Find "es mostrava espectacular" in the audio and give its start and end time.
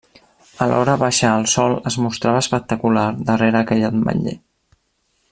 1.91-3.05